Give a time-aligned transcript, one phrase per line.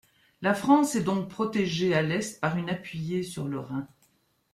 [0.41, 3.87] La France est donc protégée à l'est par une appuyée sur le Rhin.